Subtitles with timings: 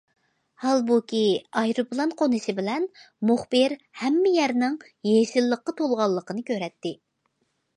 [0.61, 1.19] ھالبۇكى
[1.59, 2.87] ئايروپىلان قونۇشى بىلەن
[3.31, 4.79] مۇخبىر ھەممە يەرنىڭ
[5.11, 6.95] يېشىللىققا تولغانلىقىنى كۆرەتتى.